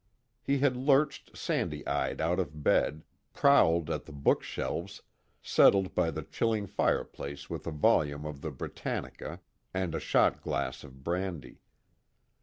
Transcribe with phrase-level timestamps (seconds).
[0.41, 3.03] He had lurched sandy eyed out of bed,
[3.33, 5.03] prowled at the bookshelves,
[5.43, 9.41] settled by the chilling fireplace with a volume of the Britannica
[9.75, 11.61] and a shot glass of brandy.